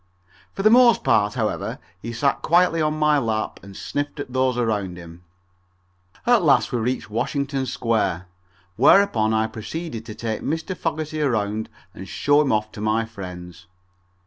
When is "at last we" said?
6.25-6.79